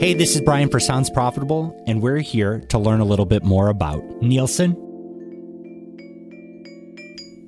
Hey, 0.00 0.14
this 0.14 0.34
is 0.34 0.40
Bryan 0.40 0.68
for 0.68 0.80
Sounds 0.80 1.10
Profitable, 1.10 1.80
and 1.86 2.02
we're 2.02 2.18
here 2.18 2.60
to 2.70 2.78
learn 2.78 3.00
a 3.00 3.04
little 3.04 3.26
bit 3.26 3.44
more 3.44 3.68
about 3.68 4.02
Nielsen. 4.20 4.72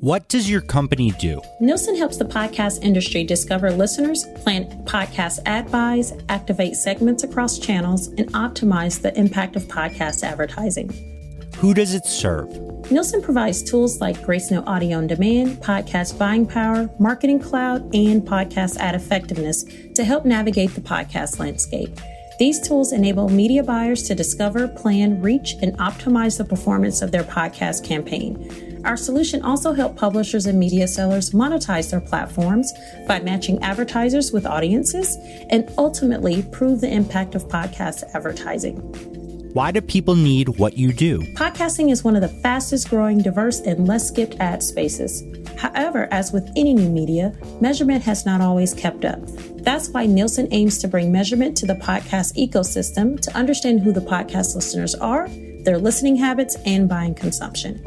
What 0.00 0.28
does 0.28 0.48
your 0.48 0.62
company 0.62 1.10
do? 1.20 1.42
Nielsen 1.60 1.94
helps 1.94 2.16
the 2.16 2.24
podcast 2.24 2.82
industry 2.82 3.22
discover 3.22 3.70
listeners, 3.70 4.24
plan 4.36 4.64
podcast 4.86 5.40
ad 5.44 5.70
buys, 5.70 6.14
activate 6.30 6.74
segments 6.74 7.22
across 7.22 7.58
channels, 7.58 8.08
and 8.08 8.32
optimize 8.32 9.02
the 9.02 9.16
impact 9.18 9.56
of 9.56 9.64
podcast 9.64 10.24
advertising. 10.24 11.19
Who 11.60 11.74
does 11.74 11.92
it 11.92 12.06
serve? 12.06 12.48
Nielsen 12.90 13.20
provides 13.20 13.62
tools 13.62 14.00
like 14.00 14.16
Gracenote 14.22 14.66
Audio 14.66 14.96
on 14.96 15.06
Demand, 15.06 15.58
Podcast 15.58 16.16
Buying 16.16 16.46
Power, 16.46 16.88
Marketing 16.98 17.38
Cloud, 17.38 17.82
and 17.94 18.22
Podcast 18.22 18.78
Ad 18.78 18.94
Effectiveness 18.94 19.64
to 19.94 20.02
help 20.02 20.24
navigate 20.24 20.74
the 20.74 20.80
podcast 20.80 21.38
landscape. 21.38 21.90
These 22.38 22.66
tools 22.66 22.94
enable 22.94 23.28
media 23.28 23.62
buyers 23.62 24.04
to 24.04 24.14
discover, 24.14 24.68
plan, 24.68 25.20
reach, 25.20 25.52
and 25.60 25.76
optimize 25.76 26.38
the 26.38 26.46
performance 26.46 27.02
of 27.02 27.12
their 27.12 27.24
podcast 27.24 27.84
campaign. 27.84 28.80
Our 28.86 28.96
solution 28.96 29.42
also 29.42 29.74
helps 29.74 30.00
publishers 30.00 30.46
and 30.46 30.58
media 30.58 30.88
sellers 30.88 31.32
monetize 31.32 31.90
their 31.90 32.00
platforms 32.00 32.72
by 33.06 33.20
matching 33.20 33.62
advertisers 33.62 34.32
with 34.32 34.46
audiences 34.46 35.18
and 35.50 35.70
ultimately 35.76 36.42
prove 36.42 36.80
the 36.80 36.90
impact 36.90 37.34
of 37.34 37.48
podcast 37.48 38.04
advertising. 38.14 39.19
Why 39.52 39.72
do 39.72 39.80
people 39.80 40.14
need 40.14 40.60
what 40.60 40.78
you 40.78 40.92
do? 40.92 41.18
Podcasting 41.34 41.90
is 41.90 42.04
one 42.04 42.14
of 42.14 42.22
the 42.22 42.28
fastest 42.28 42.88
growing, 42.88 43.18
diverse, 43.18 43.58
and 43.58 43.88
less 43.88 44.06
skipped 44.06 44.36
ad 44.38 44.62
spaces. 44.62 45.24
However, 45.58 46.06
as 46.12 46.30
with 46.30 46.48
any 46.54 46.72
new 46.72 46.88
media, 46.88 47.34
measurement 47.60 48.04
has 48.04 48.24
not 48.24 48.40
always 48.40 48.72
kept 48.72 49.04
up. 49.04 49.18
That's 49.56 49.88
why 49.88 50.06
Nielsen 50.06 50.46
aims 50.52 50.78
to 50.78 50.88
bring 50.88 51.10
measurement 51.10 51.56
to 51.56 51.66
the 51.66 51.74
podcast 51.74 52.36
ecosystem 52.36 53.20
to 53.22 53.36
understand 53.36 53.80
who 53.80 53.92
the 53.92 54.00
podcast 54.00 54.54
listeners 54.54 54.94
are, 54.94 55.28
their 55.64 55.78
listening 55.78 56.14
habits, 56.14 56.54
and 56.64 56.88
buying 56.88 57.16
consumption. 57.16 57.78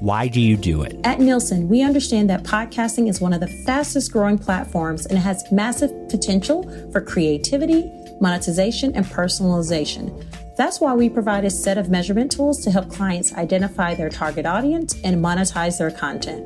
Why 0.00 0.26
do 0.26 0.40
you 0.40 0.56
do 0.56 0.84
it? 0.84 0.98
At 1.04 1.20
Nielsen, 1.20 1.68
we 1.68 1.82
understand 1.82 2.30
that 2.30 2.44
podcasting 2.44 3.10
is 3.10 3.20
one 3.20 3.34
of 3.34 3.40
the 3.40 3.48
fastest 3.66 4.10
growing 4.10 4.38
platforms 4.38 5.04
and 5.04 5.18
has 5.18 5.44
massive 5.52 5.90
potential 6.08 6.62
for 6.92 7.02
creativity, 7.02 7.90
monetization, 8.22 8.94
and 8.94 9.04
personalization. 9.04 10.24
That's 10.58 10.80
why 10.80 10.92
we 10.92 11.08
provide 11.08 11.44
a 11.44 11.50
set 11.50 11.78
of 11.78 11.88
measurement 11.88 12.32
tools 12.32 12.64
to 12.64 12.72
help 12.72 12.90
clients 12.90 13.32
identify 13.32 13.94
their 13.94 14.08
target 14.08 14.44
audience 14.44 14.92
and 15.04 15.24
monetize 15.24 15.78
their 15.78 15.92
content. 15.92 16.44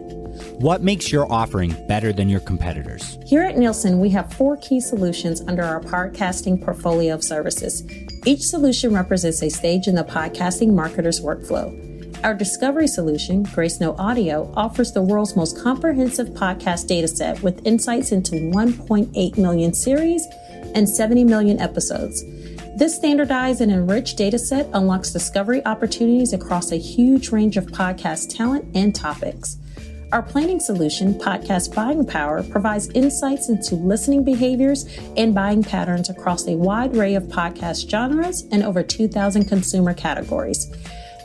What 0.60 0.82
makes 0.82 1.10
your 1.10 1.32
offering 1.32 1.74
better 1.88 2.12
than 2.12 2.28
your 2.28 2.40
competitors? 2.40 3.16
Here 3.24 3.42
at 3.42 3.56
Nielsen, 3.56 4.00
we 4.00 4.10
have 4.10 4.30
four 4.34 4.58
key 4.58 4.80
solutions 4.80 5.40
under 5.48 5.62
our 5.62 5.80
podcasting 5.80 6.62
portfolio 6.62 7.14
of 7.14 7.24
services. 7.24 7.84
Each 8.26 8.42
solution 8.42 8.92
represents 8.92 9.42
a 9.42 9.48
stage 9.48 9.86
in 9.86 9.94
the 9.94 10.04
podcasting 10.04 10.72
marketer's 10.72 11.22
workflow. 11.22 11.72
Our 12.22 12.34
discovery 12.34 12.88
solution, 12.88 13.44
Grace 13.44 13.78
Gracenote 13.78 13.98
Audio, 13.98 14.52
offers 14.54 14.92
the 14.92 15.02
world's 15.02 15.36
most 15.36 15.58
comprehensive 15.58 16.28
podcast 16.28 16.86
dataset 16.86 17.42
with 17.42 17.66
insights 17.66 18.12
into 18.12 18.32
1.8 18.32 19.38
million 19.38 19.72
series 19.72 20.26
and 20.74 20.86
70 20.86 21.24
million 21.24 21.58
episodes. 21.60 22.22
This 22.74 22.96
standardized 22.96 23.60
and 23.60 23.70
enriched 23.70 24.18
dataset 24.18 24.68
unlocks 24.72 25.12
discovery 25.12 25.64
opportunities 25.66 26.32
across 26.32 26.72
a 26.72 26.76
huge 26.76 27.28
range 27.30 27.58
of 27.58 27.66
podcast 27.66 28.34
talent 28.34 28.64
and 28.74 28.94
topics. 28.94 29.58
Our 30.10 30.22
planning 30.22 30.58
solution, 30.58 31.14
Podcast 31.14 31.74
Buying 31.74 32.06
Power, 32.06 32.42
provides 32.42 32.88
insights 32.90 33.50
into 33.50 33.74
listening 33.74 34.24
behaviors 34.24 34.86
and 35.18 35.34
buying 35.34 35.62
patterns 35.62 36.08
across 36.08 36.48
a 36.48 36.56
wide 36.56 36.96
array 36.96 37.14
of 37.14 37.24
podcast 37.24 37.90
genres 37.90 38.44
and 38.50 38.62
over 38.62 38.82
2,000 38.82 39.44
consumer 39.44 39.92
categories. 39.92 40.70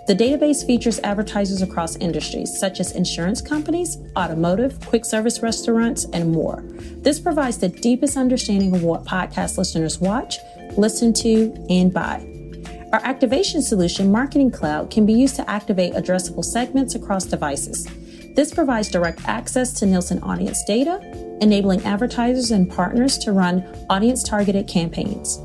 The 0.07 0.15
database 0.15 0.65
features 0.65 0.99
advertisers 0.99 1.61
across 1.61 1.97
industries 1.97 2.57
such 2.57 2.79
as 2.79 2.93
insurance 2.93 3.41
companies, 3.41 3.97
automotive, 4.15 4.79
quick 4.85 5.03
service 5.03 5.41
restaurants, 5.41 6.05
and 6.13 6.31
more. 6.31 6.63
This 7.01 7.19
provides 7.19 7.57
the 7.57 7.67
deepest 7.67 8.15
understanding 8.15 8.73
of 8.73 8.83
what 8.83 9.03
podcast 9.03 9.57
listeners 9.57 9.99
watch, 9.99 10.37
listen 10.77 11.11
to, 11.15 11.53
and 11.69 11.93
buy. 11.93 12.25
Our 12.93 13.01
activation 13.03 13.61
solution, 13.61 14.09
Marketing 14.09 14.49
Cloud, 14.49 14.91
can 14.91 15.05
be 15.05 15.11
used 15.11 15.35
to 15.35 15.49
activate 15.49 15.91
addressable 15.91 16.45
segments 16.45 16.95
across 16.95 17.25
devices. 17.25 17.85
This 18.33 18.53
provides 18.53 18.89
direct 18.89 19.27
access 19.27 19.73
to 19.73 19.85
Nielsen 19.85 20.23
audience 20.23 20.63
data, 20.63 21.01
enabling 21.41 21.83
advertisers 21.83 22.51
and 22.51 22.71
partners 22.71 23.17
to 23.17 23.33
run 23.33 23.61
audience 23.89 24.23
targeted 24.23 24.69
campaigns. 24.69 25.37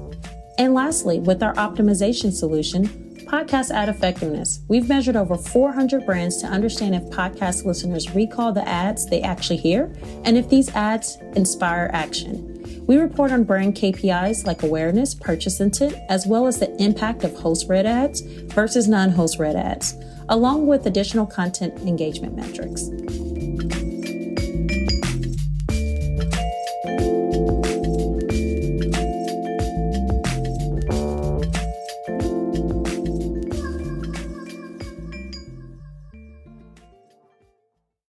And 0.57 0.73
lastly, 0.73 1.19
with 1.19 1.43
our 1.43 1.55
optimization 1.55 2.33
solution, 2.33 3.12
Podcast 3.33 3.71
Ad 3.71 3.89
Effectiveness, 3.89 4.61
we've 4.69 4.91
measured 4.91 5.17
over 5.17 5.39
400 5.39 6.05
brands 6.05 6.37
to 6.43 6.47
understand 6.47 6.95
if 6.95 7.03
podcast 7.05 7.65
listeners 7.65 8.15
recall 8.15 8.53
the 8.53 8.69
ads 8.69 9.07
they 9.07 9.23
actually 9.23 9.57
hear 9.57 9.91
and 10.25 10.37
if 10.37 10.51
these 10.51 10.69
ads 10.75 11.17
inspire 11.35 11.89
action. 11.95 12.85
We 12.87 12.99
report 12.99 13.33
on 13.33 13.45
brand 13.45 13.75
KPIs 13.75 14.47
like 14.47 14.63
awareness, 14.63 15.15
purchase 15.15 15.61
intent, 15.61 15.95
as 16.11 16.27
well 16.27 16.47
as 16.47 16.59
the 16.59 16.77
impact 16.77 17.25
of 17.25 17.35
host 17.35 17.71
read 17.71 17.87
ads 17.87 18.21
versus 18.21 18.87
non 18.87 19.09
host 19.09 19.39
read 19.39 19.57
ads, 19.57 19.95
along 20.29 20.67
with 20.67 20.85
additional 20.85 21.25
content 21.25 21.81
engagement 21.89 22.37
metrics. 22.37 22.91